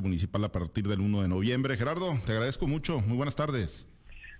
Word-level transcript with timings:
municipal 0.00 0.44
a 0.44 0.52
partir 0.52 0.88
del 0.88 1.00
1 1.00 1.22
de 1.22 1.28
noviembre. 1.28 1.76
Gerardo, 1.76 2.18
te 2.24 2.32
agradezco 2.32 2.66
mucho. 2.66 3.00
Muy 3.00 3.16
buenas 3.16 3.36
tardes. 3.36 3.86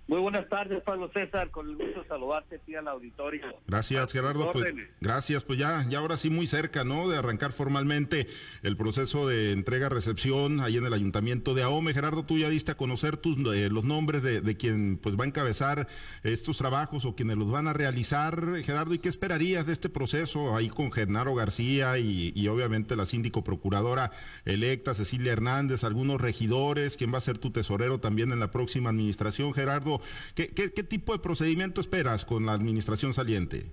Muy 0.05 0.19
buenas 0.19 0.49
tardes, 0.49 0.83
Pablo 0.83 1.09
César, 1.13 1.49
con 1.49 1.69
el 1.69 1.77
gusto 1.77 2.01
de 2.01 2.07
saludarte 2.09 2.57
aquí 2.57 2.75
al 2.75 2.89
auditorio. 2.89 3.41
Gracias, 3.67 4.11
Gerardo. 4.11 4.51
Pues, 4.51 4.73
gracias, 4.99 5.45
pues 5.45 5.57
ya, 5.57 5.85
ya 5.89 5.99
ahora 5.99 6.17
sí 6.17 6.29
muy 6.29 6.45
cerca, 6.45 6.83
¿no? 6.83 7.07
De 7.07 7.17
arrancar 7.17 7.53
formalmente 7.53 8.27
el 8.63 8.75
proceso 8.75 9.25
de 9.29 9.53
entrega-recepción 9.53 10.59
ahí 10.59 10.75
en 10.75 10.85
el 10.85 10.93
Ayuntamiento 10.93 11.53
de 11.53 11.63
Ahome. 11.63 11.93
Gerardo, 11.93 12.25
tú 12.25 12.37
ya 12.37 12.49
diste 12.49 12.73
a 12.73 12.75
conocer 12.75 13.15
tus, 13.15 13.37
eh, 13.55 13.69
los 13.69 13.85
nombres 13.85 14.23
de, 14.23 14.41
de, 14.41 14.57
quien 14.57 14.97
pues 14.97 15.17
va 15.17 15.23
a 15.23 15.27
encabezar 15.27 15.87
estos 16.23 16.57
trabajos 16.57 17.05
o 17.05 17.15
quienes 17.15 17.37
los 17.37 17.49
van 17.49 17.69
a 17.69 17.73
realizar. 17.73 18.61
Gerardo, 18.61 18.93
¿y 18.93 18.99
qué 18.99 19.07
esperarías 19.07 19.65
de 19.65 19.71
este 19.71 19.87
proceso 19.87 20.57
ahí 20.57 20.67
con 20.67 20.91
Genaro 20.91 21.33
García 21.33 21.97
y, 21.97 22.33
y 22.35 22.47
obviamente 22.49 22.97
la 22.97 23.05
síndico 23.05 23.45
procuradora 23.45 24.11
electa, 24.43 24.93
Cecilia 24.95 25.31
Hernández, 25.31 25.85
algunos 25.85 26.19
regidores, 26.19 26.97
quién 26.97 27.13
va 27.13 27.19
a 27.19 27.21
ser 27.21 27.37
tu 27.37 27.51
tesorero 27.51 28.01
también 28.01 28.33
en 28.33 28.41
la 28.41 28.51
próxima 28.51 28.89
administración, 28.89 29.53
Gerardo? 29.53 29.92
¿Qué, 30.35 30.47
tipo 30.83 31.13
de 31.13 31.19
procedimiento 31.19 31.81
esperas 31.81 32.25
con 32.25 32.45
la 32.45 32.53
administración 32.53 33.13
saliente? 33.13 33.71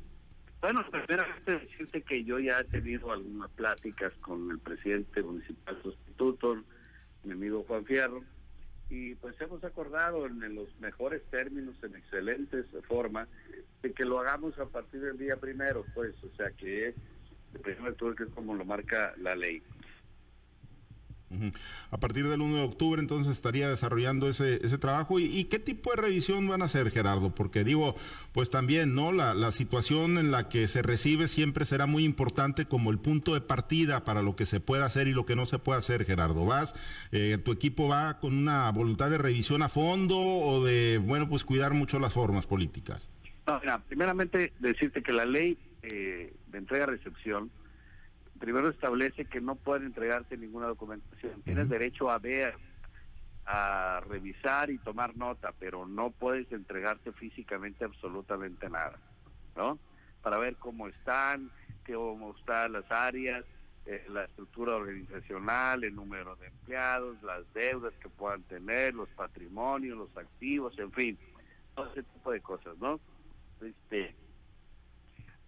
Bueno, 0.60 0.84
primeramente 0.90 1.52
decirte 1.52 2.02
que 2.02 2.22
yo 2.22 2.38
ya 2.38 2.60
he 2.60 2.64
tenido 2.64 3.12
algunas 3.12 3.50
pláticas 3.52 4.12
con 4.20 4.50
el 4.50 4.58
presidente 4.58 5.22
municipal 5.22 5.80
sustituto, 5.82 6.62
mi 7.24 7.32
amigo 7.32 7.64
Juan 7.66 7.84
Fierro, 7.84 8.22
y 8.90 9.14
pues 9.14 9.40
hemos 9.40 9.62
acordado 9.64 10.26
en, 10.26 10.54
los 10.54 10.68
mejores 10.80 11.22
términos, 11.30 11.76
en 11.82 11.94
excelentes 11.94 12.66
forma, 12.88 13.28
de 13.82 13.92
que 13.92 14.04
lo 14.04 14.18
hagamos 14.18 14.58
a 14.58 14.66
partir 14.66 15.00
del 15.00 15.16
día 15.16 15.36
primero, 15.36 15.86
pues, 15.94 16.12
o 16.24 16.36
sea 16.36 16.50
que 16.50 16.88
es 16.88 16.94
primero 17.62 18.10
de 18.10 18.16
que 18.16 18.24
es 18.24 18.30
como 18.30 18.54
lo 18.54 18.64
marca 18.64 19.14
la 19.18 19.34
ley. 19.34 19.62
A 21.90 22.00
partir 22.00 22.26
del 22.26 22.40
1 22.40 22.56
de 22.56 22.62
octubre 22.62 23.00
entonces 23.00 23.32
estaría 23.32 23.68
desarrollando 23.68 24.28
ese, 24.28 24.64
ese 24.64 24.78
trabajo. 24.78 25.20
¿Y, 25.20 25.44
qué 25.44 25.60
tipo 25.60 25.90
de 25.90 26.02
revisión 26.02 26.48
van 26.48 26.62
a 26.62 26.64
hacer, 26.64 26.90
Gerardo? 26.90 27.34
Porque 27.34 27.62
digo, 27.62 27.94
pues 28.32 28.50
también, 28.50 28.94
¿no? 28.94 29.12
La, 29.12 29.34
la, 29.34 29.52
situación 29.52 30.18
en 30.18 30.32
la 30.32 30.48
que 30.48 30.66
se 30.66 30.82
recibe 30.82 31.28
siempre 31.28 31.64
será 31.66 31.86
muy 31.86 32.04
importante 32.04 32.66
como 32.66 32.90
el 32.90 32.98
punto 32.98 33.34
de 33.34 33.40
partida 33.40 34.04
para 34.04 34.22
lo 34.22 34.34
que 34.34 34.44
se 34.44 34.58
pueda 34.58 34.86
hacer 34.86 35.06
y 35.06 35.12
lo 35.12 35.24
que 35.24 35.36
no 35.36 35.46
se 35.46 35.60
puede 35.60 35.78
hacer, 35.78 36.04
Gerardo. 36.04 36.44
¿Vas, 36.44 36.74
eh, 37.12 37.38
tu 37.44 37.52
equipo 37.52 37.86
va 37.86 38.18
con 38.18 38.36
una 38.36 38.70
voluntad 38.72 39.08
de 39.10 39.18
revisión 39.18 39.62
a 39.62 39.68
fondo 39.68 40.18
o 40.18 40.64
de, 40.64 40.98
bueno, 40.98 41.28
pues 41.28 41.44
cuidar 41.44 41.74
mucho 41.74 42.00
las 42.00 42.12
formas 42.12 42.46
políticas? 42.46 43.08
No, 43.46 43.60
mira, 43.60 43.78
primeramente 43.88 44.52
decirte 44.58 45.02
que 45.02 45.12
la 45.12 45.26
ley 45.26 45.56
eh, 45.82 46.32
de 46.48 46.58
entrega-recepción 46.58 47.50
primero 48.40 48.70
establece 48.70 49.26
que 49.26 49.40
no 49.40 49.54
puede 49.54 49.86
entregarte 49.86 50.36
ninguna 50.36 50.66
documentación. 50.66 51.42
Tienes 51.42 51.68
derecho 51.68 52.10
a 52.10 52.18
ver, 52.18 52.54
a 53.46 54.00
revisar 54.08 54.70
y 54.70 54.78
tomar 54.78 55.16
nota, 55.16 55.52
pero 55.58 55.86
no 55.86 56.10
puedes 56.10 56.50
entregarte 56.50 57.12
físicamente 57.12 57.84
absolutamente 57.84 58.68
nada, 58.68 58.98
¿no? 59.54 59.78
Para 60.22 60.38
ver 60.38 60.56
cómo 60.56 60.88
están, 60.88 61.50
cómo 61.86 62.34
están 62.36 62.72
las 62.72 62.90
áreas, 62.90 63.44
eh, 63.84 64.04
la 64.08 64.24
estructura 64.24 64.76
organizacional, 64.76 65.84
el 65.84 65.94
número 65.94 66.34
de 66.36 66.46
empleados, 66.46 67.22
las 67.22 67.42
deudas 67.52 67.92
que 68.00 68.08
puedan 68.08 68.42
tener, 68.44 68.94
los 68.94 69.08
patrimonios, 69.10 69.98
los 69.98 70.16
activos, 70.16 70.78
en 70.78 70.92
fin, 70.92 71.18
todo 71.74 71.90
ese 71.92 72.04
tipo 72.04 72.30
de 72.30 72.40
cosas, 72.40 72.76
¿no? 72.78 73.00
Este, 73.60 74.14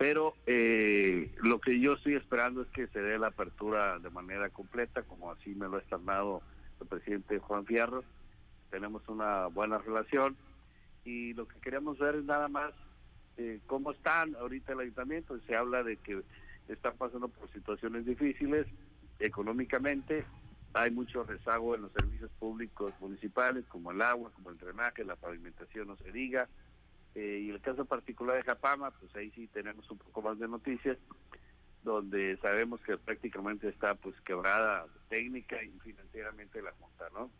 pero 0.03 0.35
eh, 0.47 1.33
lo 1.45 1.61
que 1.61 1.79
yo 1.79 1.93
estoy 1.93 2.17
esperando 2.17 2.63
es 2.63 2.69
que 2.71 2.89
se 2.89 3.01
dé 3.01 3.21
la 3.21 3.29
apertura 3.29 4.01
de 4.01 4.11
manera 4.11 4.51
completa, 4.51 5.03
como 5.03 5.31
así 5.31 5.55
me 5.55 5.69
lo 5.69 5.77
ha 5.77 5.79
estrenado 5.79 6.43
el 6.81 6.89
presidente 6.89 7.39
Juan 7.39 7.65
Fierro. 7.65 8.03
Tenemos 8.73 9.07
una 9.07 9.47
buena 9.47 9.79
relación 9.79 10.37
y 11.05 11.35
lo 11.35 11.47
que 11.47 11.61
queremos 11.61 12.01
ver 12.01 12.17
es 12.17 12.25
nada 12.25 12.49
más 12.49 12.73
eh, 13.37 13.61
cómo 13.69 13.93
están 13.93 14.35
ahorita 14.35 14.73
el 14.73 14.81
ayuntamiento. 14.81 15.39
Se 15.47 15.55
habla 15.55 15.85
de 15.85 15.97
que 15.99 16.21
están 16.67 16.97
pasando 16.97 17.29
por 17.29 17.49
situaciones 17.53 18.05
difíciles 18.05 18.67
económicamente. 19.21 20.25
Hay 20.75 20.91
mucho 20.91 21.23
rezago 21.23 21.77
en 21.77 21.83
los 21.83 21.93
servicios 21.93 22.33
públicos 22.41 22.93
municipales, 22.99 23.65
como 23.69 23.93
el 23.93 24.03
agua, 24.03 24.33
como 24.35 24.51
el 24.51 24.59
drenaje, 24.59 25.05
la 25.05 25.15
pavimentación, 25.15 25.87
no 25.87 25.97
se 25.99 26.11
diga 26.11 26.49
eh, 27.15 27.43
y 27.45 27.51
el 27.51 27.61
caso 27.61 27.85
particular 27.85 28.37
de 28.37 28.43
Japama, 28.43 28.91
pues 28.93 29.15
ahí 29.17 29.31
sí 29.33 29.47
tenemos 29.49 29.91
un 29.91 29.99
poco 29.99 30.23
más 30.23 30.39
de 30.39 30.49
noticias, 30.49 30.97
donde 31.85 32.39
sabemos 32.39 32.81
que 32.81 32.97
prácticamente 32.97 33.69
está 33.69 33.95
pues 33.95 34.19
quebrada 34.23 34.87
técnica 35.09 35.63
y 35.63 35.71
financieramente 35.81 36.63
la 36.63 36.73
junta, 36.73 37.09
¿no? 37.13 37.31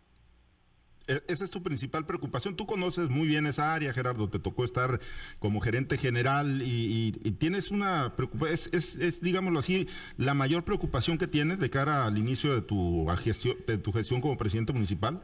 E, 1.07 1.23
esa 1.29 1.45
es 1.45 1.51
tu 1.51 1.63
principal 1.63 2.07
preocupación. 2.07 2.55
Tú 2.55 2.67
conoces 2.67 3.09
muy 3.09 3.27
bien 3.27 3.47
esa 3.47 3.75
área, 3.75 3.93
Gerardo. 3.93 4.29
Te 4.29 4.39
tocó 4.39 4.65
estar 4.65 5.01
como 5.39 5.61
gerente 5.61 5.97
general 5.97 6.63
y, 6.65 7.13
tienes 7.39 7.71
una 7.71 8.15
preocupación. 8.15 8.55
Es, 8.55 8.71
es, 8.73 8.97
es, 8.97 9.21
digámoslo 9.21 9.59
así, 9.59 9.89
la 10.17 10.35
mayor 10.35 10.65
preocupación 10.65 11.19
que 11.19 11.27
tienes 11.27 11.59
de 11.59 11.71
cara 11.71 12.07
al 12.07 12.19
inicio 12.19 12.55
de 12.55 12.63
tu 12.63 13.07
gestión, 13.23 13.57
de 13.67 13.79
tu 13.79 13.93
gestión 13.93 14.21
como 14.21 14.37
presidente 14.37 14.73
municipal. 14.73 15.23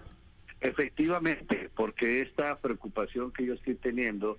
Efectivamente, 0.61 1.71
porque 1.75 2.21
esta 2.21 2.57
preocupación 2.59 3.33
que 3.33 3.47
yo 3.47 3.55
estoy 3.55 3.77
teniendo 3.77 4.39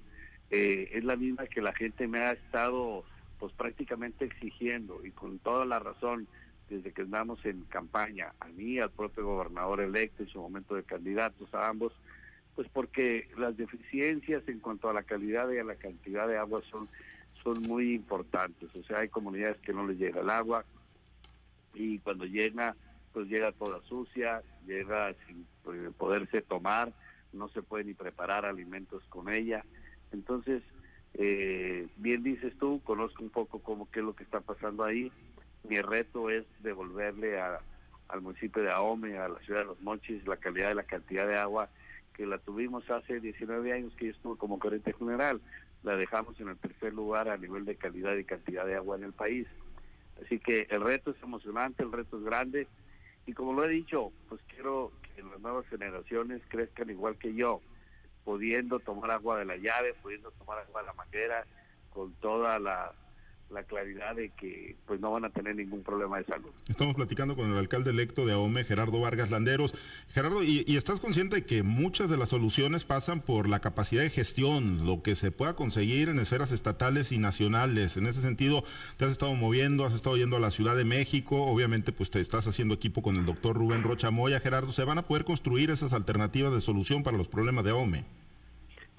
eh, 0.52 0.90
es 0.94 1.04
la 1.04 1.16
misma 1.16 1.48
que 1.48 1.62
la 1.62 1.74
gente 1.74 2.08
me 2.08 2.20
ha 2.20 2.34
estado 2.34 3.06
pues 3.40 3.54
prácticamente 3.54 4.26
exigiendo 4.26 5.06
y 5.06 5.12
con 5.12 5.40
toda 5.40 5.66
la 5.66 5.80
razón 5.80 6.28
desde 6.70 6.92
que 6.92 7.02
andamos 7.02 7.44
en 7.46 7.62
campaña, 7.64 8.34
a 8.40 8.48
mí, 8.50 8.80
al 8.80 8.92
propio 8.92 9.26
gobernador 9.26 9.82
electo 9.82 10.24
en 10.24 10.30
su 10.30 10.40
momento 10.40 10.76
de 10.76 10.84
candidatos, 10.84 11.52
a 11.54 11.68
ambos, 11.68 11.94
pues 12.56 12.68
porque 12.72 13.28
las 13.38 13.58
deficiencias 13.58 14.48
en 14.48 14.60
cuanto 14.60 14.90
a 14.90 14.94
la 14.94 15.04
calidad 15.04 15.50
y 15.52 15.58
a 15.58 15.64
la 15.64 15.76
cantidad 15.76 16.28
de 16.28 16.38
agua 16.38 16.62
son, 16.70 16.88
son 17.44 17.64
muy 17.64 17.94
importantes. 17.94 18.70
O 18.76 18.84
sea, 18.84 19.00
hay 19.00 19.10
comunidades 19.10 19.58
que 19.62 19.74
no 19.74 19.88
les 19.88 19.98
llega 19.98 20.22
el 20.22 20.30
agua 20.30 20.66
y 21.74 22.00
cuando 22.00 22.26
llega, 22.26 22.76
pues 23.14 23.28
llega 23.28 23.52
toda 23.54 23.82
sucia, 23.84 24.44
llega 24.70 25.14
sin 25.26 25.46
eh, 25.74 25.92
poderse 25.98 26.42
tomar, 26.42 26.94
no 27.34 27.50
se 27.50 27.62
puede 27.62 27.84
ni 27.84 27.94
preparar 27.94 28.46
alimentos 28.46 29.04
con 29.10 29.30
ella. 29.30 29.66
Entonces, 30.12 30.62
eh, 31.16 31.88
bien 31.98 32.24
dices 32.24 32.54
tú, 32.60 32.82
conozco 32.84 33.24
un 33.24 33.30
poco 33.30 33.60
cómo 33.60 33.90
qué 33.92 34.00
es 34.00 34.06
lo 34.06 34.16
que 34.16 34.24
está 34.24 34.42
pasando 34.42 34.84
ahí. 34.84 35.12
Mi 35.68 35.82
reto 35.82 36.30
es 36.30 36.46
devolverle 36.62 37.40
a, 37.40 37.60
al 38.08 38.22
municipio 38.22 38.62
de 38.62 38.72
Ahome, 38.72 39.18
a 39.18 39.28
la 39.28 39.40
ciudad 39.40 39.62
de 39.62 39.68
Los 39.68 39.82
Mochis, 39.82 40.26
la 40.28 40.38
calidad 40.38 40.72
y 40.72 40.76
la 40.76 40.84
cantidad 40.84 41.28
de 41.28 41.38
agua 41.38 41.70
que 42.14 42.26
la 42.26 42.38
tuvimos 42.38 42.90
hace 42.90 43.20
19 43.20 43.72
años 43.74 43.94
que 43.96 44.06
yo 44.08 44.12
estuve 44.12 44.38
como 44.38 44.60
gerente 44.60 44.94
general. 44.94 45.42
La 45.84 45.96
dejamos 45.96 46.40
en 46.40 46.50
el 46.50 46.58
tercer 46.58 46.94
lugar 46.94 47.30
a 47.30 47.38
nivel 47.38 47.66
de 47.66 47.76
calidad 47.76 48.16
y 48.16 48.26
cantidad 48.26 48.66
de 48.66 48.76
agua 48.76 48.98
en 48.98 49.06
el 49.06 49.14
país. 49.14 49.48
Así 50.24 50.38
que 50.40 50.68
el 50.70 50.82
reto 50.82 51.12
es 51.12 51.24
emocionante, 51.24 51.84
el 51.84 51.94
reto 51.94 52.18
es 52.18 52.24
grande 52.24 52.68
y 53.30 53.34
como 53.34 53.54
lo 53.54 53.64
he 53.64 53.70
dicho, 53.70 54.12
pues 54.28 54.42
quiero 54.48 54.92
que 55.16 55.22
las 55.22 55.40
nuevas 55.40 55.68
generaciones 55.68 56.42
crezcan 56.48 56.90
igual 56.90 57.16
que 57.20 57.36
yo, 57.36 57.62
pudiendo 58.26 58.80
tomar 58.80 59.12
agua 59.12 59.38
de 59.38 59.46
la 59.46 59.56
llave, 59.56 59.94
pudiendo 60.02 60.32
tomar 60.32 60.58
agua 60.58 60.82
de 60.82 60.88
la 60.88 60.94
manguera, 60.94 61.46
con 61.92 62.12
toda 62.16 62.58
la 62.58 62.92
la 63.52 63.64
claridad 63.64 64.16
de 64.16 64.30
que 64.30 64.76
pues 64.86 65.00
no 65.00 65.12
van 65.12 65.26
a 65.26 65.30
tener 65.30 65.56
ningún 65.56 65.84
problema 65.84 66.18
de 66.18 66.26
salud. 66.26 66.50
Estamos 66.68 66.96
platicando 66.96 67.36
con 67.36 67.52
el 67.52 67.58
alcalde 67.58 67.90
electo 67.90 68.26
de 68.26 68.34
Ahome, 68.34 68.64
Gerardo 68.64 69.00
Vargas 69.00 69.32
Landeros. 69.32 69.76
Gerardo, 70.10 70.44
¿y, 70.44 70.64
estás 70.68 71.00
consciente 71.00 71.38
de 71.38 71.46
que 71.46 71.64
muchas 71.64 72.10
de 72.10 72.18
las 72.18 72.30
soluciones 72.30 72.86
pasan 72.86 73.22
por 73.22 73.50
la 73.50 73.60
capacidad 73.60 74.04
de 74.04 74.10
gestión, 74.10 74.86
lo 74.86 75.02
que 75.02 75.16
se 75.16 75.32
pueda 75.32 75.56
conseguir 75.56 76.10
en 76.10 76.20
esferas 76.20 76.52
estatales 76.52 77.12
y 77.12 77.18
nacionales? 77.18 77.98
En 77.98 78.06
ese 78.06 78.22
sentido, 78.22 78.64
te 78.98 79.06
has 79.06 79.12
estado 79.12 79.34
moviendo, 79.34 79.86
has 79.86 79.94
estado 79.94 80.18
yendo 80.18 80.38
a 80.38 80.40
la 80.40 80.52
Ciudad 80.52 80.76
de 80.76 80.86
México, 80.86 81.44
obviamente 81.44 81.92
pues 81.92 82.12
te 82.12 82.20
estás 82.20 82.48
haciendo 82.48 82.76
equipo 82.76 83.02
con 83.02 83.16
el 83.16 83.26
doctor 83.26 83.56
Rubén 83.56 83.84
Rocha 83.84 84.12
Moya. 84.12 84.40
Gerardo, 84.40 84.72
¿se 84.72 84.84
van 84.84 84.98
a 84.98 85.04
poder 85.04 85.26
construir 85.26 85.72
esas 85.72 85.94
alternativas 85.94 86.54
de 86.54 86.62
solución 86.62 87.04
para 87.04 87.18
los 87.18 87.28
problemas 87.28 87.66
de 87.66 87.72
Ahome? 87.72 88.19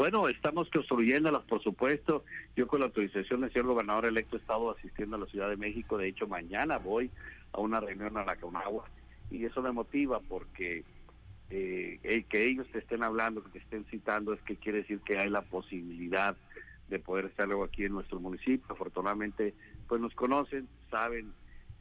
Bueno, 0.01 0.31
estamos 0.31 0.71
construyéndolas, 0.71 1.43
por 1.43 1.63
supuesto. 1.63 2.25
Yo 2.57 2.67
con 2.67 2.81
la 2.81 2.87
autorización 2.87 3.43
del 3.43 3.53
señor 3.53 3.67
gobernador 3.67 4.07
electo 4.07 4.37
he 4.37 4.41
estado 4.41 4.71
asistiendo 4.71 5.17
a 5.17 5.19
la 5.19 5.27
Ciudad 5.27 5.51
de 5.51 5.59
México. 5.59 5.99
De 5.99 6.09
hecho, 6.09 6.27
mañana 6.27 6.79
voy 6.79 7.11
a 7.53 7.61
una 7.61 7.81
reunión 7.81 8.17
a 8.17 8.25
la 8.25 8.37
Conagua 8.37 8.89
y 9.31 9.45
eso 9.45 9.61
me 9.61 9.73
motiva 9.73 10.19
porque 10.21 10.85
eh, 11.51 12.25
que 12.31 12.47
ellos 12.47 12.67
te 12.73 12.79
estén 12.79 13.03
hablando, 13.03 13.45
que 13.45 13.51
te 13.51 13.59
estén 13.59 13.85
citando, 13.91 14.33
es 14.33 14.41
que 14.41 14.57
quiere 14.57 14.79
decir 14.79 15.01
que 15.01 15.19
hay 15.19 15.29
la 15.29 15.43
posibilidad 15.43 16.35
de 16.89 16.99
poder 16.99 17.27
estar 17.27 17.47
luego 17.47 17.65
aquí 17.65 17.85
en 17.85 17.93
nuestro 17.93 18.21
municipio. 18.21 18.65
Afortunadamente, 18.71 19.53
pues 19.87 20.01
nos 20.01 20.15
conocen, 20.15 20.67
saben 20.91 21.31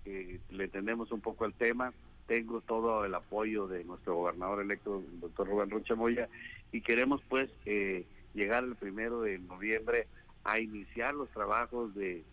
que 0.04 0.42
le 0.50 0.66
entendemos 0.66 1.14
un 1.14 1.22
poco 1.22 1.46
el 1.46 1.54
tema 1.54 1.94
tengo 2.30 2.62
todo 2.62 3.04
el 3.06 3.16
apoyo 3.16 3.68
de 3.68 3.84
nuestro 3.84 4.16
gobernador 4.16 4.62
electo, 4.62 5.00
el 5.00 5.20
doctor 5.20 5.48
Rubén 5.48 5.72
Rocha 5.72 5.96
Moya, 5.96 6.30
y 6.72 6.82
queremos 6.82 7.22
pues 7.28 7.50
eh, 7.66 8.06
llegar 8.34 8.64
el 8.64 8.76
primero 8.76 9.22
de 9.22 9.40
noviembre 9.40 10.08
a 10.44 10.60
iniciar 10.60 11.14
los 11.14 11.30
trabajos 11.30 11.94
de, 11.96 12.24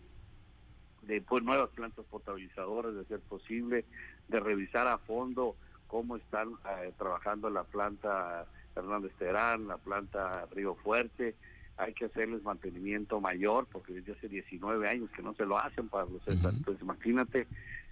de 1.03 1.21
pues, 1.21 1.43
nuevas 1.43 1.69
plantas 1.71 2.05
potabilizadoras, 2.05 2.95
de 2.95 3.05
ser 3.05 3.19
posible, 3.21 3.85
de 4.27 4.39
revisar 4.39 4.87
a 4.87 4.97
fondo 4.99 5.55
cómo 5.87 6.17
están 6.17 6.49
eh, 6.49 6.91
trabajando 6.97 7.49
la 7.49 7.63
planta 7.63 8.45
Hernández 8.75 9.13
Terán, 9.17 9.67
la 9.67 9.77
planta 9.77 10.45
Río 10.51 10.75
Fuerte, 10.75 11.35
hay 11.77 11.93
que 11.93 12.05
hacerles 12.05 12.43
mantenimiento 12.43 13.21
mayor 13.21 13.67
porque 13.71 13.93
desde 13.93 14.13
hace 14.13 14.27
19 14.27 14.87
años 14.87 15.09
que 15.15 15.21
no 15.21 15.33
se 15.35 15.45
lo 15.45 15.57
hacen 15.57 15.87
para 15.89 16.05
los 16.05 16.27
Entonces 16.27 16.81
imagínate 16.81 17.47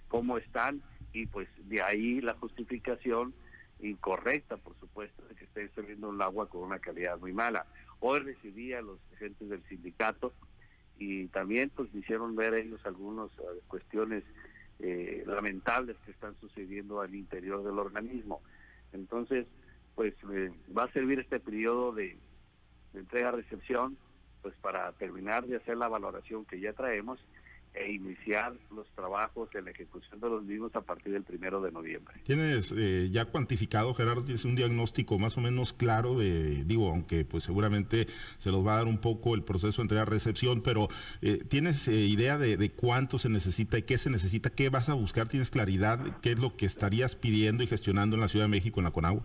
cómo 0.08 0.38
están 0.38 0.82
y 1.12 1.26
pues 1.26 1.48
de 1.68 1.82
ahí 1.82 2.20
la 2.20 2.34
justificación 2.34 3.32
incorrecta, 3.80 4.56
por 4.56 4.74
supuesto, 4.78 5.22
de 5.28 5.34
que 5.34 5.44
esté 5.44 5.68
saliendo 5.74 6.10
el 6.10 6.20
agua 6.20 6.48
con 6.48 6.62
una 6.62 6.78
calidad 6.78 7.18
muy 7.18 7.32
mala. 7.32 7.66
Hoy 8.00 8.20
recibí 8.20 8.72
a 8.72 8.82
los 8.82 8.98
agentes 9.14 9.48
del 9.48 9.62
sindicato 9.68 10.32
y 10.98 11.26
también 11.26 11.70
pues 11.70 11.92
me 11.92 12.00
hicieron 12.00 12.36
ver 12.36 12.54
ellos 12.54 12.80
algunas 12.84 13.30
eh, 13.38 13.60
cuestiones 13.68 14.24
eh, 14.78 15.24
lamentables 15.26 15.96
que 16.04 16.10
están 16.10 16.34
sucediendo 16.40 17.00
al 17.00 17.14
interior 17.14 17.62
del 17.62 17.78
organismo. 17.78 18.42
Entonces, 18.92 19.46
pues 19.94 20.14
va 20.76 20.84
a 20.84 20.92
servir 20.92 21.18
este 21.20 21.40
periodo 21.40 21.92
de, 21.92 22.18
entrega-recepción 22.94 23.96
pues 24.42 24.54
para 24.56 24.92
terminar 24.92 25.46
de 25.46 25.56
hacer 25.56 25.76
la 25.76 25.88
valoración 25.88 26.44
que 26.44 26.60
ya 26.60 26.72
traemos 26.72 27.18
e 27.76 27.92
iniciar 27.92 28.54
los 28.74 28.88
trabajos 28.94 29.54
en 29.54 29.66
la 29.66 29.70
ejecución 29.70 30.18
de 30.18 30.28
los 30.30 30.42
mismos 30.42 30.74
a 30.74 30.80
partir 30.80 31.12
del 31.12 31.22
primero 31.22 31.60
de 31.60 31.70
noviembre. 31.70 32.16
¿Tienes 32.24 32.72
eh, 32.72 33.10
ya 33.10 33.26
cuantificado, 33.26 33.92
Gerardo, 33.92 34.24
tienes 34.24 34.46
un 34.46 34.56
diagnóstico 34.56 35.18
más 35.18 35.36
o 35.36 35.42
menos 35.42 35.74
claro 35.74 36.18
de, 36.18 36.64
digo, 36.64 36.90
aunque 36.90 37.26
pues 37.26 37.44
seguramente 37.44 38.06
se 38.38 38.50
los 38.50 38.66
va 38.66 38.74
a 38.74 38.76
dar 38.78 38.86
un 38.86 38.98
poco 38.98 39.34
el 39.34 39.42
proceso 39.42 39.82
de 39.82 39.84
entrega-recepción, 39.84 40.62
pero 40.62 40.88
eh, 41.20 41.44
¿tienes 41.48 41.86
eh, 41.88 41.94
idea 41.94 42.38
de, 42.38 42.56
de, 42.56 42.70
cuánto 42.70 43.18
se 43.18 43.28
necesita 43.28 43.76
y 43.76 43.82
qué 43.82 43.98
se 43.98 44.08
necesita? 44.08 44.48
¿Qué 44.48 44.70
vas 44.70 44.88
a 44.88 44.94
buscar? 44.94 45.28
¿Tienes 45.28 45.50
claridad? 45.50 46.18
¿Qué 46.22 46.32
es 46.32 46.38
lo 46.38 46.56
que 46.56 46.64
estarías 46.64 47.14
pidiendo 47.14 47.62
y 47.62 47.66
gestionando 47.66 48.16
en 48.16 48.22
la 48.22 48.28
Ciudad 48.28 48.46
de 48.46 48.50
México, 48.50 48.80
en 48.80 48.84
la 48.84 48.90
Conagua? 48.90 49.22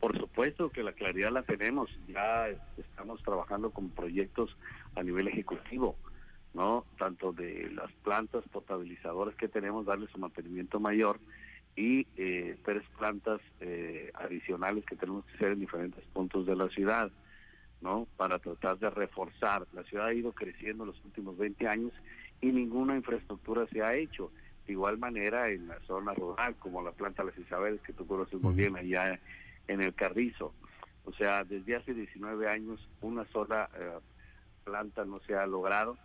Por 0.00 0.18
supuesto 0.18 0.70
que 0.70 0.82
la 0.82 0.92
claridad 0.92 1.30
la 1.32 1.42
tenemos, 1.42 1.90
ya 2.08 2.48
estamos 2.76 3.22
trabajando 3.22 3.70
con 3.70 3.90
proyectos 3.90 4.56
a 4.94 5.02
nivel 5.02 5.28
ejecutivo 5.28 5.96
¿no? 6.58 6.84
Tanto 6.98 7.32
de 7.32 7.70
las 7.70 7.92
plantas 8.02 8.42
potabilizadoras 8.50 9.32
que 9.36 9.46
tenemos, 9.46 9.86
darles 9.86 10.12
un 10.16 10.22
mantenimiento 10.22 10.80
mayor 10.80 11.20
y 11.76 12.04
eh, 12.16 12.58
tres 12.64 12.82
plantas 12.98 13.40
eh, 13.60 14.10
adicionales 14.14 14.84
que 14.84 14.96
tenemos 14.96 15.24
que 15.26 15.36
hacer 15.36 15.52
en 15.52 15.60
diferentes 15.60 16.04
puntos 16.06 16.46
de 16.46 16.56
la 16.56 16.68
ciudad, 16.70 17.12
¿no? 17.80 18.08
Para 18.16 18.40
tratar 18.40 18.76
de 18.80 18.90
reforzar. 18.90 19.68
La 19.72 19.84
ciudad 19.84 20.06
ha 20.06 20.12
ido 20.12 20.32
creciendo 20.32 20.82
en 20.82 20.88
los 20.88 21.04
últimos 21.04 21.38
20 21.38 21.68
años 21.68 21.92
y 22.40 22.48
ninguna 22.48 22.96
infraestructura 22.96 23.68
se 23.68 23.80
ha 23.84 23.94
hecho. 23.94 24.32
De 24.66 24.72
igual 24.72 24.98
manera 24.98 25.50
en 25.50 25.68
la 25.68 25.78
zona 25.86 26.12
rural, 26.12 26.56
como 26.56 26.82
la 26.82 26.90
planta 26.90 27.22
Las 27.22 27.38
Isabeles, 27.38 27.80
que 27.82 27.92
tú 27.92 28.04
conoces 28.04 28.40
muy 28.42 28.56
bien 28.56 28.76
allá 28.76 29.20
en 29.68 29.80
el 29.80 29.94
Carrizo. 29.94 30.52
O 31.04 31.12
sea, 31.12 31.44
desde 31.44 31.76
hace 31.76 31.94
19 31.94 32.48
años 32.48 32.80
una 33.00 33.24
sola 33.26 33.70
eh, 33.78 33.98
planta 34.64 35.04
no 35.04 35.20
se 35.20 35.36
ha 35.36 35.46
logrado 35.46 35.96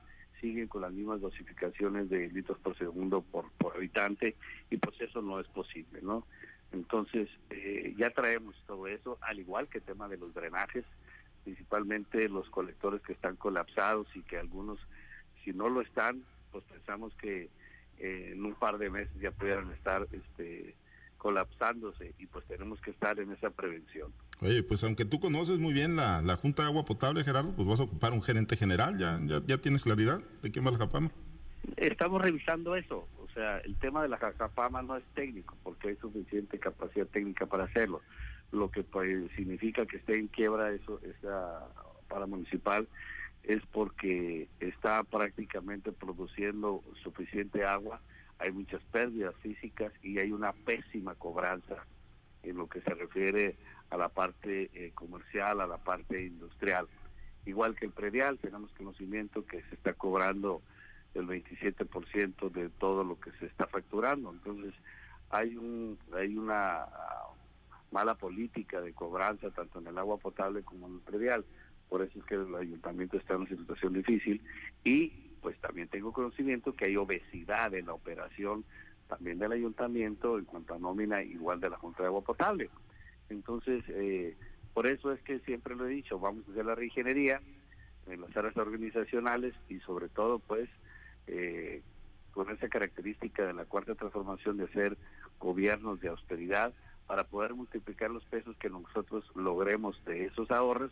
siguen 0.43 0.67
con 0.67 0.81
las 0.81 0.91
mismas 0.91 1.21
dosificaciones 1.21 2.09
de 2.09 2.27
litros 2.27 2.59
por 2.59 2.77
segundo 2.77 3.21
por, 3.21 3.49
por 3.53 3.77
habitante 3.77 4.35
y 4.69 4.75
pues 4.75 4.99
eso 4.99 5.21
no 5.21 5.39
es 5.39 5.47
posible, 5.47 6.01
¿no? 6.01 6.27
Entonces, 6.73 7.29
eh, 7.49 7.93
ya 7.97 8.09
traemos 8.09 8.53
todo 8.67 8.87
eso, 8.87 9.17
al 9.21 9.39
igual 9.39 9.69
que 9.69 9.77
el 9.77 9.85
tema 9.85 10.09
de 10.09 10.17
los 10.17 10.33
drenajes, 10.33 10.83
principalmente 11.45 12.27
los 12.27 12.49
colectores 12.49 13.01
que 13.03 13.13
están 13.13 13.37
colapsados 13.37 14.07
y 14.15 14.21
que 14.23 14.37
algunos, 14.37 14.79
si 15.45 15.53
no 15.53 15.69
lo 15.69 15.79
están, 15.79 16.25
pues 16.51 16.65
pensamos 16.65 17.13
que 17.15 17.49
eh, 17.99 18.31
en 18.33 18.43
un 18.43 18.55
par 18.55 18.79
de 18.79 18.89
meses 18.89 19.15
ya 19.21 19.31
pudieran 19.31 19.71
estar 19.71 20.07
este, 20.11 20.75
colapsándose 21.17 22.15
y 22.19 22.25
pues 22.25 22.45
tenemos 22.47 22.81
que 22.81 22.91
estar 22.91 23.17
en 23.17 23.31
esa 23.31 23.49
prevención. 23.49 24.11
Oye, 24.41 24.63
pues 24.63 24.83
aunque 24.83 25.05
tú 25.05 25.19
conoces 25.19 25.59
muy 25.59 25.73
bien 25.73 25.95
la, 25.95 26.37
Junta 26.41 26.63
de 26.63 26.69
Agua 26.69 26.85
Potable, 26.85 27.23
Gerardo, 27.23 27.53
pues 27.55 27.67
vas 27.67 27.79
a 27.79 27.83
ocupar 27.83 28.13
un 28.13 28.21
gerente 28.21 28.57
general, 28.57 28.97
¿ya, 28.97 29.19
ya, 29.45 29.57
tienes 29.57 29.83
claridad 29.83 30.21
de 30.41 30.51
quién 30.51 30.65
va 30.65 30.71
la 30.71 30.77
Jacapama? 30.77 31.11
Estamos 31.77 32.21
revisando 32.21 32.75
eso, 32.75 33.07
o 33.23 33.29
sea, 33.33 33.59
el 33.59 33.75
tema 33.77 34.03
de 34.03 34.09
la 34.09 34.17
Jacapama 34.17 34.81
no 34.81 34.97
es 34.97 35.03
técnico, 35.13 35.55
porque 35.63 35.89
hay 35.89 35.95
suficiente 35.95 36.59
capacidad 36.59 37.07
técnica 37.07 37.45
para 37.45 37.65
hacerlo. 37.65 38.01
Lo 38.51 38.69
que 38.69 38.83
pues, 38.83 39.31
significa 39.35 39.85
que 39.85 39.97
esté 39.97 40.19
en 40.19 40.27
quiebra 40.27 40.71
eso, 40.71 40.99
esa 41.03 41.67
para 42.09 42.25
municipal 42.25 42.87
es 43.43 43.61
porque 43.71 44.47
está 44.59 45.03
prácticamente 45.03 45.91
produciendo 45.91 46.83
suficiente 47.01 47.65
agua 47.65 48.01
hay 48.43 48.51
muchas 48.51 48.81
pérdidas 48.91 49.33
físicas 49.41 49.91
y 50.01 50.19
hay 50.19 50.31
una 50.31 50.51
pésima 50.53 51.15
cobranza 51.15 51.85
en 52.43 52.57
lo 52.57 52.67
que 52.67 52.81
se 52.81 52.93
refiere 52.93 53.55
a 53.89 53.97
la 53.97 54.09
parte 54.09 54.69
eh, 54.73 54.91
comercial, 54.93 55.61
a 55.61 55.67
la 55.67 55.77
parte 55.77 56.23
industrial. 56.23 56.87
Igual 57.45 57.75
que 57.75 57.85
el 57.85 57.91
predial, 57.91 58.39
tenemos 58.39 58.71
conocimiento 58.73 59.45
que 59.45 59.61
se 59.63 59.75
está 59.75 59.93
cobrando 59.93 60.61
el 61.13 61.27
27% 61.27 62.49
de 62.51 62.69
todo 62.69 63.03
lo 63.03 63.19
que 63.19 63.31
se 63.33 63.45
está 63.45 63.67
facturando. 63.67 64.31
Entonces, 64.31 64.73
hay 65.29 65.55
un 65.57 65.97
hay 66.13 66.37
una 66.37 66.85
mala 67.91 68.15
política 68.15 68.81
de 68.81 68.93
cobranza 68.93 69.51
tanto 69.51 69.79
en 69.79 69.87
el 69.87 69.97
agua 69.97 70.17
potable 70.17 70.63
como 70.63 70.87
en 70.87 70.95
el 70.95 70.99
predial. 71.01 71.45
Por 71.89 72.01
eso 72.01 72.19
es 72.19 72.25
que 72.25 72.35
el 72.35 72.55
ayuntamiento 72.55 73.17
está 73.17 73.35
en 73.35 73.41
una 73.41 73.49
situación 73.49 73.93
difícil 73.93 74.41
y 74.83 75.09
pues 75.41 75.59
también 75.59 75.87
tengo 75.89 76.11
conocimiento 76.11 76.73
que 76.73 76.85
hay 76.85 76.97
obesidad 76.97 77.73
en 77.75 77.87
la 77.87 77.93
operación 77.93 78.63
también 79.07 79.37
del 79.37 79.51
ayuntamiento 79.51 80.39
en 80.39 80.45
cuanto 80.45 80.73
a 80.73 80.79
nómina 80.79 81.21
igual 81.21 81.59
de 81.59 81.69
la 81.69 81.77
Junta 81.77 82.01
de 82.01 82.07
Agua 82.07 82.21
Potable. 82.21 82.69
Entonces, 83.33 83.83
eh, 83.89 84.35
por 84.73 84.87
eso 84.87 85.11
es 85.11 85.21
que 85.23 85.39
siempre 85.39 85.75
lo 85.75 85.85
he 85.87 85.89
dicho, 85.89 86.19
vamos 86.19 86.47
a 86.47 86.51
hacer 86.51 86.65
la 86.65 86.75
reingeniería 86.75 87.41
en 88.07 88.21
las 88.21 88.35
áreas 88.35 88.55
organizacionales 88.57 89.53
y 89.69 89.79
sobre 89.79 90.09
todo 90.09 90.39
pues 90.39 90.69
eh, 91.27 91.81
con 92.31 92.49
esa 92.49 92.67
característica 92.69 93.45
de 93.45 93.53
la 93.53 93.65
cuarta 93.65 93.95
transformación 93.95 94.57
de 94.57 94.67
ser 94.69 94.97
gobiernos 95.39 95.99
de 95.99 96.09
austeridad 96.09 96.73
para 97.07 97.25
poder 97.25 97.53
multiplicar 97.53 98.11
los 98.11 98.23
pesos 98.25 98.55
que 98.57 98.69
nosotros 98.69 99.25
logremos 99.35 100.03
de 100.05 100.25
esos 100.25 100.51
ahorros 100.51 100.91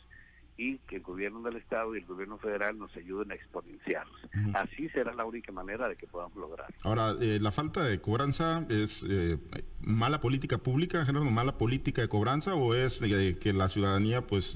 y 0.62 0.78
que 0.88 0.98
el 0.98 1.02
gobierno 1.02 1.42
del 1.42 1.56
Estado 1.56 1.96
y 1.96 2.00
el 2.00 2.06
gobierno 2.06 2.38
federal 2.38 2.78
nos 2.78 2.96
ayuden 2.96 3.32
a 3.32 3.36
exponenciarlos. 3.36 4.16
Así 4.54 4.90
será 4.90 5.12
la 5.16 5.26
única 5.26 5.52
manera 5.52 5.90
de 5.90 5.96
que 5.96 6.06
podamos 6.06 6.38
lograr. 6.38 6.68
Ahora, 6.84 7.16
eh, 7.20 7.40
la 7.42 7.52
falta 7.52 7.84
de 7.84 8.00
cobranza 8.00 8.64
es 8.70 9.04
eh, 9.10 9.40
mala 9.80 10.22
política 10.22 10.60
pública, 10.60 11.04
Gerardo, 11.04 11.32
mala 11.32 11.58
política 11.58 12.04
de 12.04 12.10
cobranza 12.10 12.54
o 12.54 12.76
es 12.76 13.02
eh, 13.02 13.38
que 13.42 13.54
la 13.54 13.70
ciudadanía, 13.70 14.28
pues, 14.28 14.56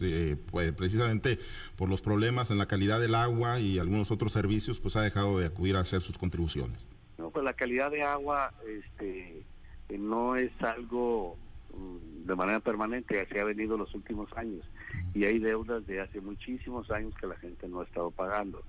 pues, 0.52 0.74
precisamente 0.74 1.40
por 1.76 1.90
los 1.90 2.04
problemas 2.04 2.52
en 2.52 2.60
la 2.60 2.68
calidad 2.68 3.00
del 3.00 3.16
agua 3.16 3.60
y 3.60 3.80
algunos 3.80 4.12
otros 4.12 4.32
servicios, 4.32 4.80
pues 4.80 4.96
ha 4.98 5.02
dejado 5.02 5.40
de 5.40 5.48
acudir 5.48 5.76
a 5.76 5.80
hacer 5.80 6.02
sus 6.02 6.20
contribuciones. 6.20 6.86
No, 7.18 7.32
pues 7.32 7.44
la 7.44 7.54
calidad 7.54 7.90
de 7.90 8.04
agua, 8.04 8.54
este, 8.68 9.44
no 9.98 10.36
es 10.36 10.52
algo 10.62 11.36
mm, 11.74 12.28
de 12.28 12.36
manera 12.36 12.60
permanente, 12.60 13.26
se 13.28 13.40
ha 13.40 13.44
venido 13.44 13.76
los 13.76 13.96
últimos 13.96 14.32
años 14.36 14.64
y 15.16 15.24
hay 15.24 15.40
deudas 15.40 15.88
de 15.88 16.02
hace 16.02 16.20
muchísimos 16.20 16.92
años 16.92 17.14
que 17.20 17.28
la 17.28 17.38
gente 17.38 17.68
no 17.70 17.80
ha 17.82 17.86
estado 17.86 18.12
pagando. 18.12 18.62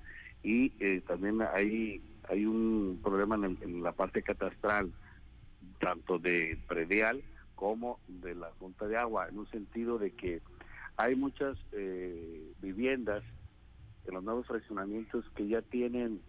Y 0.43 0.73
eh, 0.79 1.03
también 1.07 1.43
hay, 1.43 2.01
hay 2.29 2.47
un 2.47 3.01
problema 3.03 3.35
en, 3.35 3.83
la 3.83 3.93
parte 3.93 4.23
catastral, 4.23 4.93
tanto 5.81 6.19
de 6.19 6.57
predial 6.69 7.23
como 7.57 7.99
de 8.07 8.35
la 8.37 8.51
Junta 8.61 8.87
de 8.87 8.97
Agua, 8.97 9.29
en 9.29 9.39
un 9.39 9.51
sentido 9.51 9.99
de 9.99 10.13
que 10.13 10.41
hay 10.97 11.17
muchas 11.17 11.59
eh, 11.73 12.53
viviendas 12.63 13.25
en 14.07 14.15
los 14.15 14.23
nuevos 14.23 14.47
fraccionamientos 14.47 15.25
que 15.35 15.49
ya 15.49 15.63
tienen 15.63 16.21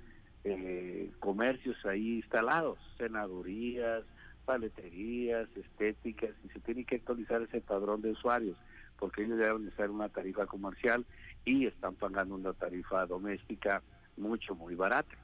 eh, 0.43 1.11
comercios 1.19 1.77
ahí 1.85 2.15
instalados, 2.15 2.79
senadurías, 2.97 4.03
paleterías, 4.45 5.47
estéticas, 5.55 6.31
y 6.43 6.49
se 6.49 6.59
tiene 6.61 6.85
que 6.85 6.95
actualizar 6.95 7.41
ese 7.43 7.61
padrón 7.61 8.01
de 8.01 8.11
usuarios 8.11 8.57
porque 8.99 9.23
ellos 9.23 9.37
deben 9.37 9.71
ser 9.75 9.89
una 9.89 10.09
tarifa 10.09 10.45
comercial 10.45 11.05
y 11.45 11.65
están 11.65 11.95
pagando 11.95 12.35
una 12.35 12.53
tarifa 12.53 13.05
doméstica 13.05 13.81
mucho, 14.17 14.55
muy 14.55 14.75
barata. 14.75 15.15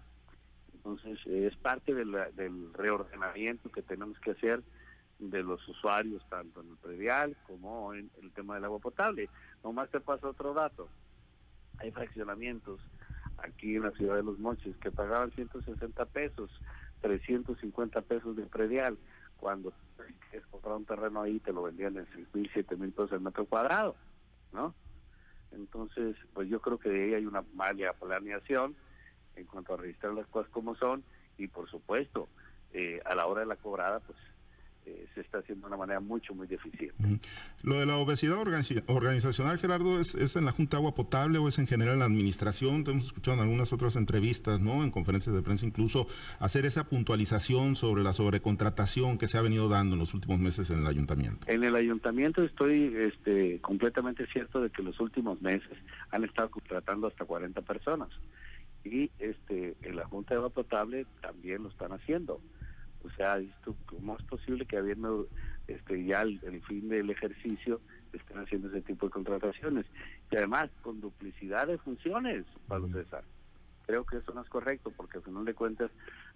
Entonces, 0.73 1.19
es 1.25 1.55
parte 1.57 1.93
del 1.93 2.73
reordenamiento 2.73 3.71
que 3.71 3.81
tenemos 3.81 4.19
que 4.19 4.31
hacer 4.31 4.61
de 5.19 5.43
los 5.43 5.65
usuarios, 5.67 6.21
tanto 6.29 6.61
en 6.61 6.69
el 6.69 6.77
predial 6.77 7.37
como 7.47 7.93
en 7.93 8.09
el 8.21 8.31
tema 8.31 8.55
del 8.55 8.65
agua 8.65 8.79
potable. 8.79 9.29
Nomás 9.63 9.89
te 9.89 9.99
paso 9.99 10.29
otro 10.29 10.53
dato. 10.53 10.89
Hay 11.77 11.91
fraccionamientos 11.91 12.81
aquí 13.37 13.75
en 13.75 13.83
la 13.83 13.91
ciudad 13.91 14.15
de 14.17 14.23
Los 14.23 14.39
Moches 14.39 14.75
que 14.77 14.91
pagaban 14.91 15.31
160 15.31 16.05
pesos, 16.07 16.49
350 17.01 18.01
pesos 18.01 18.35
de 18.35 18.43
predial 18.43 18.97
cuando 19.37 19.73
quieres 20.29 20.47
comprar 20.47 20.75
un 20.75 20.85
terreno 20.85 21.21
ahí 21.21 21.39
te 21.39 21.53
lo 21.53 21.63
vendían 21.63 21.97
en 21.97 22.07
seis 22.13 22.27
mil, 22.33 22.49
siete 22.53 22.75
mil 22.75 22.91
pesos 22.91 23.13
el 23.13 23.21
metro 23.21 23.45
cuadrado, 23.45 23.95
¿no? 24.51 24.73
Entonces, 25.51 26.15
pues 26.33 26.49
yo 26.49 26.59
creo 26.61 26.79
que 26.79 26.89
de 26.89 27.03
ahí 27.03 27.13
hay 27.13 27.25
una 27.25 27.43
mala 27.53 27.93
planeación 27.93 28.75
en 29.35 29.45
cuanto 29.45 29.73
a 29.73 29.77
registrar 29.77 30.13
las 30.13 30.27
cosas 30.27 30.51
como 30.51 30.75
son 30.75 31.03
y 31.37 31.47
por 31.47 31.69
supuesto, 31.69 32.29
eh, 32.71 33.01
a 33.05 33.15
la 33.15 33.27
hora 33.27 33.41
de 33.41 33.47
la 33.47 33.55
cobrada, 33.55 33.99
pues 33.99 34.17
eh, 34.85 35.07
se 35.13 35.21
está 35.21 35.39
haciendo 35.39 35.67
de 35.67 35.73
una 35.73 35.77
manera 35.77 35.99
mucho, 35.99 36.33
muy 36.33 36.47
deficiente. 36.47 37.19
Lo 37.61 37.79
de 37.79 37.85
la 37.85 37.97
obesidad 37.97 38.37
organizacional, 38.37 39.57
Gerardo, 39.57 39.99
¿es, 39.99 40.15
¿es, 40.15 40.35
en 40.35 40.45
la 40.45 40.51
Junta 40.51 40.77
de 40.77 40.81
Agua 40.81 40.95
Potable 40.95 41.37
o 41.37 41.47
es 41.47 41.57
en 41.59 41.67
general 41.67 41.93
en 41.93 41.99
la 41.99 42.05
administración? 42.05 42.83
Te 42.83 42.91
hemos 42.91 43.05
escuchado 43.05 43.37
en 43.37 43.43
algunas 43.43 43.71
otras 43.73 43.95
entrevistas, 43.95 44.61
¿no? 44.61 44.83
En 44.83 44.91
conferencias 44.91 45.35
de 45.35 45.41
prensa 45.41 45.65
incluso, 45.65 46.07
hacer 46.39 46.65
esa 46.65 46.89
puntualización 46.89 47.75
sobre 47.75 48.03
la 48.03 48.13
sobrecontratación 48.13 49.17
que 49.17 49.27
se 49.27 49.37
ha 49.37 49.41
venido 49.41 49.69
dando 49.69 49.93
en 49.93 49.99
los 49.99 50.13
últimos 50.13 50.39
meses 50.39 50.69
en 50.69 50.79
el 50.79 50.87
ayuntamiento. 50.87 51.47
En 51.49 51.63
el 51.63 51.75
ayuntamiento 51.75 52.43
estoy 52.43 52.93
este, 52.95 53.59
completamente 53.61 54.27
cierto 54.27 54.61
de 54.61 54.69
que 54.69 54.83
los 54.83 54.99
últimos 54.99 55.41
meses 55.41 55.77
han 56.11 56.23
estado 56.23 56.49
contratando 56.49 57.07
hasta 57.07 57.25
40 57.25 57.61
personas. 57.61 58.09
Y 58.83 59.11
este, 59.19 59.75
en 59.81 59.95
la 59.95 60.05
Junta 60.05 60.33
de 60.33 60.39
Agua 60.39 60.49
Potable 60.49 61.05
también 61.21 61.63
lo 61.63 61.69
están 61.69 61.93
haciendo. 61.93 62.41
O 63.03 63.09
sea, 63.11 63.39
¿cómo 63.85 64.17
es 64.17 64.23
posible 64.23 64.65
que 64.65 64.77
habiendo 64.77 65.27
este, 65.67 66.03
ya 66.03 66.21
el, 66.21 66.61
fin 66.67 66.89
del 66.89 67.09
ejercicio 67.09 67.81
estén 68.11 68.39
haciendo 68.39 68.69
ese 68.69 68.81
tipo 68.81 69.07
de 69.07 69.11
contrataciones? 69.11 69.85
Y 70.31 70.37
además 70.37 70.69
con 70.81 71.01
duplicidad 71.01 71.67
de 71.67 71.77
funciones, 71.77 72.45
Pablo 72.67 72.89
César. 72.89 73.23
Creo 73.85 74.05
que 74.05 74.17
eso 74.17 74.33
no 74.33 74.41
es 74.41 74.49
correcto 74.49 74.91
porque 74.95 75.17
al 75.17 75.23
final 75.23 75.43
de 75.45 75.53
cuentas 75.53 75.91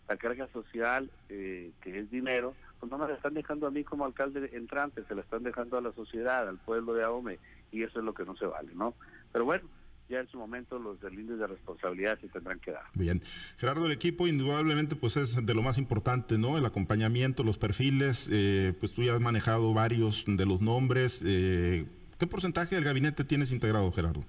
la 0.09 0.17
carga 0.17 0.47
social, 0.47 1.09
eh, 1.29 1.71
que 1.81 1.99
es 1.99 2.11
dinero, 2.11 2.53
pues 2.79 2.91
no 2.91 2.97
me 2.97 3.07
la 3.07 3.15
están 3.15 3.33
dejando 3.33 3.67
a 3.67 3.71
mí 3.71 3.83
como 3.83 4.05
alcalde 4.05 4.49
entrante, 4.53 5.03
se 5.05 5.15
la 5.15 5.21
están 5.21 5.43
dejando 5.43 5.77
a 5.77 5.81
la 5.81 5.91
sociedad, 5.93 6.47
al 6.47 6.57
pueblo 6.57 6.93
de 6.93 7.03
Ahome, 7.03 7.39
y 7.71 7.83
eso 7.83 7.99
es 7.99 8.05
lo 8.05 8.13
que 8.13 8.25
no 8.25 8.35
se 8.35 8.45
vale, 8.45 8.73
¿no? 8.75 8.93
Pero 9.31 9.45
bueno, 9.45 9.67
ya 10.09 10.19
en 10.19 10.27
su 10.27 10.37
momento 10.37 10.79
los 10.79 10.99
del 11.01 11.17
de 11.27 11.47
responsabilidad 11.47 12.19
se 12.19 12.29
tendrán 12.29 12.59
que 12.59 12.71
dar. 12.71 12.83
Bien. 12.93 13.21
Gerardo, 13.57 13.85
el 13.85 13.91
equipo 13.91 14.27
indudablemente 14.27 14.95
pues 14.95 15.17
es 15.17 15.45
de 15.45 15.53
lo 15.53 15.61
más 15.61 15.77
importante, 15.77 16.37
¿no? 16.37 16.57
El 16.57 16.65
acompañamiento, 16.65 17.43
los 17.43 17.57
perfiles, 17.57 18.29
eh, 18.31 18.73
pues 18.79 18.93
tú 18.93 19.03
ya 19.03 19.15
has 19.15 19.21
manejado 19.21 19.73
varios 19.73 20.23
de 20.27 20.45
los 20.45 20.61
nombres. 20.61 21.23
Eh, 21.25 21.85
¿Qué 22.17 22.27
porcentaje 22.27 22.75
del 22.75 22.83
gabinete 22.83 23.23
tienes 23.23 23.51
integrado, 23.51 23.91
Gerardo? 23.91 24.23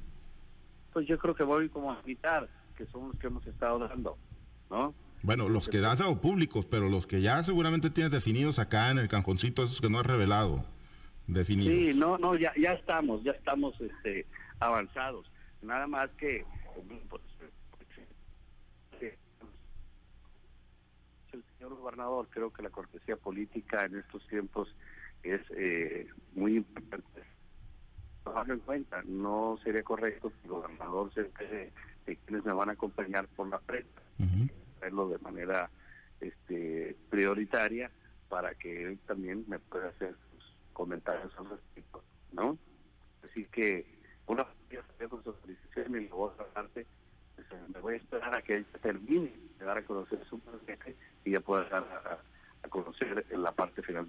Pues 0.92 1.06
yo 1.06 1.18
creo 1.18 1.35
que 1.35 1.44
voy 1.44 1.68
como 1.68 1.92
a 1.92 2.02
mitad, 2.04 2.49
que 2.76 2.87
son 2.87 3.08
los 3.08 3.18
que 3.18 3.28
hemos 3.28 3.47
estado 3.47 3.78
dando, 3.78 4.18
¿no? 4.70 4.94
Bueno, 5.23 5.49
los 5.49 5.68
que 5.68 5.78
has 5.78 5.99
dado 5.99 6.20
públicos, 6.20 6.64
pero 6.64 6.88
los 6.88 7.06
que 7.06 7.20
ya 7.20 7.42
seguramente 7.42 7.90
tienes 7.90 8.12
definidos 8.12 8.58
acá 8.58 8.90
en 8.90 8.99
el 8.99 9.08
canjoncito, 9.08 9.64
esos 9.64 9.80
que 9.80 9.90
no 9.90 9.99
has 9.99 10.06
revelado, 10.06 10.64
definidos. 11.26 11.75
Sí, 11.75 11.92
no, 11.94 12.18
no, 12.18 12.37
ya, 12.37 12.52
ya 12.56 12.73
estamos, 12.73 13.23
ya 13.25 13.32
estamos 13.32 13.80
este, 13.80 14.26
avanzados 14.61 15.28
nada 15.62 15.86
más 15.86 16.10
que 16.12 16.44
pues, 17.08 17.22
el 21.32 21.44
señor 21.58 21.74
gobernador 21.76 22.28
creo 22.30 22.52
que 22.52 22.62
la 22.62 22.70
cortesía 22.70 23.16
política 23.16 23.84
en 23.84 23.98
estos 23.98 24.26
tiempos 24.28 24.74
es 25.22 25.40
eh, 25.50 26.08
muy 26.34 26.56
importante. 26.56 27.22
Tomarlo 28.24 28.54
en 28.54 28.60
cuenta 28.60 29.02
no 29.04 29.58
sería 29.62 29.82
correcto 29.82 30.30
que 30.30 30.44
el 30.44 30.50
gobernador 30.50 31.12
se 31.12 31.22
de 31.22 32.16
quienes 32.24 32.44
me 32.44 32.52
van 32.52 32.70
a 32.70 32.72
acompañar 32.72 33.28
por 33.28 33.48
la 33.48 33.58
prensa 33.58 34.00
hacerlo 34.78 35.08
de 35.08 35.18
manera 35.18 35.70
este 36.20 36.96
prioritaria 37.10 37.90
para 38.28 38.54
que 38.54 38.84
él 38.84 38.98
también 39.06 39.44
me 39.48 39.58
pueda 39.58 39.88
hacer 39.88 40.14
sus 40.30 40.54
comentarios 40.72 41.32
al 41.36 41.50
respecto 41.50 42.02
no 42.32 42.58
así 43.24 43.44
que 43.46 43.86
una 44.26 44.46
con 45.08 45.25
su 45.25 45.32
felicitación 45.32 46.02
y 46.02 46.08
la 46.08 46.14
otra 46.14 46.44
parte, 46.46 46.87
pues, 47.34 47.46
me 47.75 47.80
voy 47.80 47.94
a 47.94 47.96
esperar 47.96 48.37
a 48.37 48.42
que 48.42 48.56
él 48.56 48.66
termine 48.82 49.32
de 49.58 49.64
dar 49.64 49.78
a 49.78 49.82
conocer 49.82 50.18
su 50.28 50.40
mensaje 50.50 50.96
y 51.25 51.32
ya 51.32 51.40
pueda 51.40 51.64
dar 51.68 52.20
a, 52.62 52.68
conocer 52.68 53.25
en 53.30 53.42
la 53.42 53.52
parte 53.52 53.82
final. 53.82 54.06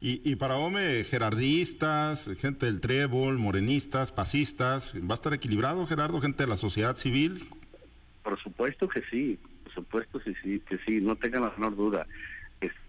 Y, 0.00 0.28
y, 0.28 0.36
para 0.36 0.56
OME, 0.56 1.04
gerardistas, 1.04 2.30
gente 2.38 2.66
del 2.66 2.80
trébol, 2.80 3.38
morenistas, 3.38 4.12
pasistas, 4.12 4.94
¿va 4.96 5.12
a 5.12 5.14
estar 5.14 5.34
equilibrado, 5.34 5.86
Gerardo, 5.86 6.20
gente 6.20 6.42
de 6.42 6.48
la 6.48 6.56
sociedad 6.56 6.96
civil? 6.96 7.48
Por 8.22 8.40
supuesto 8.42 8.88
que 8.88 9.02
sí, 9.10 9.38
por 9.62 9.72
supuesto 9.74 10.18
que 10.20 10.34
sí, 10.42 10.60
que 10.60 10.78
sí, 10.78 11.00
no 11.00 11.16
tengan 11.16 11.42
la 11.42 11.50
menor 11.50 11.76
duda, 11.76 12.06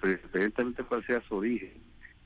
independientemente 0.04 0.84
cuál 0.84 1.06
sea 1.06 1.22
su 1.28 1.36
origen, 1.36 1.74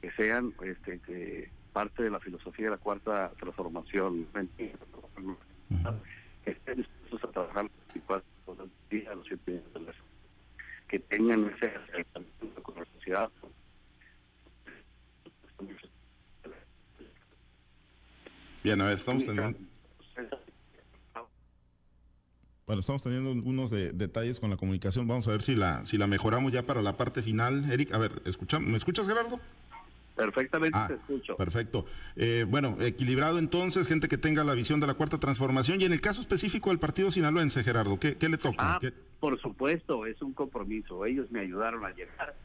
que 0.01 0.11
sean 0.11 0.53
este, 0.63 0.99
que 0.99 1.49
parte 1.75 2.03
de 2.03 2.09
la 2.09 2.21
filosofía 2.21 2.67
de 2.67 2.71
la 2.71 2.77
cuarta 2.77 3.33
transformación. 3.37 4.25
Estén 6.45 6.77
dispuestos 6.77 7.29
a 7.29 7.33
trabajar 7.33 7.63
los 7.63 7.71
24 7.93 8.25
horas 8.45 8.67
día, 8.89 9.13
los 9.13 9.27
7 9.27 9.51
días 9.51 9.73
de 9.73 9.79
la 9.81 9.93
que 10.87 10.99
tengan 10.99 11.51
ese 11.53 11.65
acercamiento 11.75 12.63
con 12.63 12.75
la 12.75 12.85
sociedad. 12.93 13.29
Bien, 18.63 18.79
a 18.79 18.85
ver, 18.85 18.97
estamos 18.97 19.25
teniendo... 19.25 19.59
Bueno, 22.65 22.79
estamos 22.79 23.03
teniendo 23.03 23.31
algunos 23.31 23.69
de, 23.69 23.91
detalles 23.91 24.39
con 24.39 24.49
la 24.49 24.55
comunicación. 24.55 25.07
Vamos 25.07 25.27
a 25.27 25.31
ver 25.31 25.41
si 25.41 25.55
la 25.55 25.85
si 25.85 25.97
la 25.97 26.07
mejoramos 26.07 26.51
ya 26.53 26.65
para 26.65 26.81
la 26.81 26.95
parte 26.95 27.21
final. 27.21 27.69
Eric, 27.69 27.93
a 27.93 27.97
ver, 27.97 28.21
escucha, 28.25 28.59
¿me 28.59 28.77
escuchas, 28.77 29.07
Gerardo? 29.07 29.39
Perfectamente 30.15 30.77
ah, 30.77 30.87
te 30.87 30.93
escucho. 30.93 31.35
Perfecto. 31.35 31.85
Eh, 32.15 32.45
bueno, 32.47 32.77
equilibrado 32.79 33.37
entonces, 33.37 33.87
gente 33.87 34.07
que 34.07 34.17
tenga 34.17 34.43
la 34.43 34.53
visión 34.53 34.79
de 34.79 34.87
la 34.87 34.93
cuarta 34.93 35.19
transformación. 35.19 35.81
Y 35.81 35.85
en 35.85 35.91
el 35.91 35.99
caso 35.99 36.21
específico 36.21 36.69
del 36.69 36.79
partido 36.79 37.11
sinaloense, 37.11 37.63
Gerardo, 37.63 37.99
¿qué, 37.99 38.17
le 38.19 38.37
toca? 38.37 38.75
Ah, 38.75 38.79
por 39.19 39.39
supuesto, 39.41 40.05
es 40.05 40.21
un 40.21 40.33
compromiso. 40.33 41.05
Ellos 41.05 41.29
me 41.31 41.41
ayudaron 41.41 41.83
a 41.83 41.89
llegar. 41.89 42.35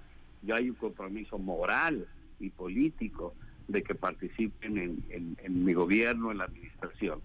Yo 0.43 0.57
hay 0.57 0.71
un 0.71 0.77
compromiso 0.77 1.39
moral 1.39 2.07
y 2.41 2.51
político 2.51 3.35
de 3.69 3.83
que 3.83 3.95
participen 3.95 5.05
en, 5.09 5.65
mi 5.65 5.73
gobierno, 5.73 6.33
en 6.33 6.39
la 6.39 6.45
administración. 6.45 7.21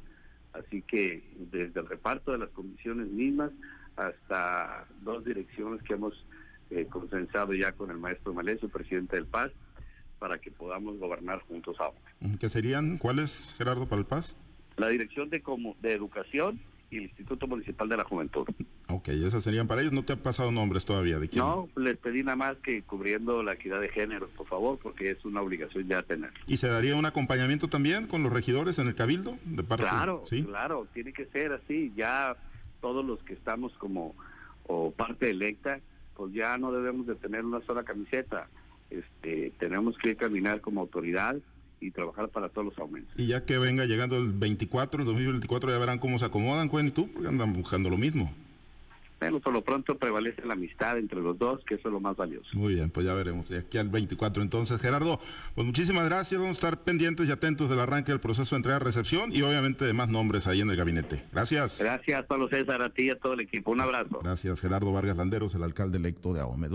Así 0.53 0.83
que 0.83 1.23
desde 1.51 1.79
el 1.79 1.87
reparto 1.87 2.31
de 2.31 2.37
las 2.37 2.49
comisiones 2.49 3.07
mismas 3.07 3.51
hasta 3.95 4.85
dos 5.01 5.25
direcciones 5.25 5.81
que 5.83 5.93
hemos 5.93 6.13
eh, 6.69 6.85
consensado 6.85 7.53
ya 7.53 7.71
con 7.71 7.89
el 7.89 7.97
maestro 7.97 8.33
Maleso, 8.33 8.69
presidente 8.69 9.15
del 9.15 9.25
PAS, 9.25 9.51
para 10.19 10.39
que 10.39 10.51
podamos 10.51 10.97
gobernar 10.99 11.39
juntos 11.41 11.77
ahora. 11.79 11.99
¿Qué 12.39 12.49
serían? 12.49 12.97
¿Cuáles, 12.97 13.55
Gerardo, 13.57 13.87
para 13.87 13.99
el 13.99 14.05
Paz? 14.05 14.35
La 14.77 14.89
Dirección 14.89 15.29
de, 15.29 15.41
de 15.81 15.93
Educación 15.93 16.59
y 16.91 16.97
el 16.97 17.03
Instituto 17.03 17.47
Municipal 17.47 17.89
de 17.89 17.97
la 17.97 18.03
Juventud. 18.03 18.47
Ok, 18.87 19.09
esas 19.09 19.43
serían 19.43 19.67
para 19.67 19.81
ellos. 19.81 19.93
¿No 19.93 20.03
te 20.03 20.13
han 20.13 20.19
pasado 20.19 20.51
nombres 20.51 20.85
todavía? 20.85 21.19
¿De 21.19 21.27
quién? 21.27 21.43
No, 21.43 21.67
les 21.75 21.97
pedí 21.97 22.23
nada 22.23 22.35
más 22.35 22.57
que 22.57 22.83
cubriendo 22.83 23.41
la 23.43 23.53
equidad 23.53 23.81
de 23.81 23.89
género, 23.89 24.27
por 24.29 24.47
favor, 24.47 24.77
porque 24.81 25.11
es 25.11 25.25
una 25.25 25.41
obligación 25.41 25.87
ya 25.87 26.03
tener. 26.03 26.31
¿Y 26.47 26.57
se 26.57 26.67
daría 26.67 26.95
un 26.95 27.05
acompañamiento 27.05 27.67
también 27.67 28.07
con 28.07 28.23
los 28.23 28.31
regidores 28.31 28.77
en 28.79 28.87
el 28.87 28.95
Cabildo? 28.95 29.37
De 29.45 29.63
parte, 29.63 29.83
claro, 29.85 30.23
¿sí? 30.27 30.43
claro, 30.43 30.87
tiene 30.93 31.13
que 31.13 31.25
ser 31.25 31.53
así. 31.53 31.91
Ya 31.95 32.35
todos 32.81 33.03
los 33.03 33.21
que 33.23 33.33
estamos 33.33 33.73
como 33.73 34.15
o 34.67 34.91
parte 34.91 35.29
electa, 35.29 35.79
pues 36.15 36.33
ya 36.33 36.57
no 36.57 36.71
debemos 36.71 37.07
de 37.07 37.15
tener 37.15 37.45
una 37.45 37.61
sola 37.65 37.83
camiseta 37.83 38.47
este, 38.89 39.51
tenemos 39.59 39.97
que 39.97 40.15
caminar 40.15 40.61
como 40.61 40.81
autoridad 40.81 41.35
y 41.79 41.91
trabajar 41.91 42.29
para 42.29 42.49
todos 42.49 42.65
los 42.65 42.79
aumentos. 42.79 43.13
Y 43.17 43.27
ya 43.27 43.45
que 43.45 43.57
venga 43.57 43.85
llegando 43.85 44.17
el 44.17 44.31
24, 44.31 45.01
el 45.01 45.05
2024, 45.05 45.69
ya 45.69 45.77
verán 45.77 45.99
cómo 45.99 46.17
se 46.19 46.25
acomodan, 46.25 46.69
Cuen 46.69 46.87
y 46.87 46.91
tú, 46.91 47.11
porque 47.11 47.27
andan 47.27 47.53
buscando 47.53 47.89
lo 47.89 47.97
mismo. 47.97 48.31
Bueno, 49.19 49.39
por 49.39 49.53
lo 49.53 49.63
pronto 49.63 49.97
prevalece 49.97 50.45
la 50.45 50.53
amistad 50.53 50.97
entre 50.97 51.21
los 51.21 51.39
dos, 51.39 51.63
que 51.65 51.75
eso 51.75 51.87
es 51.87 51.93
lo 51.93 51.99
más 51.99 52.17
valioso. 52.17 52.47
Muy 52.53 52.75
bien, 52.75 52.89
pues 52.89 53.05
ya 53.05 53.13
veremos. 53.13 53.47
De 53.47 53.59
aquí 53.59 53.77
al 53.77 53.89
24 53.89 54.43
entonces. 54.43 54.79
Gerardo, 54.79 55.19
pues 55.55 55.65
muchísimas 55.65 56.05
gracias. 56.05 56.39
Vamos 56.39 56.57
a 56.57 56.67
estar 56.67 56.83
pendientes 56.83 57.27
y 57.27 57.31
atentos 57.31 57.69
del 57.69 57.79
arranque 57.79 58.11
del 58.11 58.19
proceso 58.19 58.55
de 58.55 58.57
entrega-recepción 58.57 59.33
y 59.33 59.41
obviamente 59.41 59.85
de 59.85 59.93
más 59.93 60.09
nombres 60.09 60.47
ahí 60.47 60.61
en 60.61 60.69
el 60.69 60.75
gabinete. 60.75 61.23
Gracias. 61.31 61.79
Gracias, 61.81 62.25
Pablo 62.25 62.49
César, 62.49 62.81
a 62.81 62.89
ti 62.89 63.03
y 63.03 63.09
a 63.09 63.17
todo 63.17 63.33
el 63.33 63.39
equipo. 63.39 63.71
Un 63.71 63.81
abrazo. 63.81 64.19
Gracias, 64.21 64.59
Gerardo 64.59 64.91
Vargas 64.91 65.17
Landeros, 65.17 65.55
el 65.55 65.63
alcalde 65.63 65.97
electo 65.97 66.33
de 66.33 66.41
Ahome 66.41 66.67